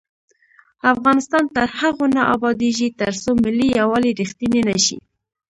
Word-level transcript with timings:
افغانستان 0.93 1.43
تر 1.55 1.67
هغو 1.79 2.05
نه 2.15 2.21
ابادیږي، 2.35 2.87
ترڅو 2.99 3.29
ملي 3.43 3.67
یووالی 3.79 4.11
رښتینی 4.21 4.61
نشي. 4.69 4.97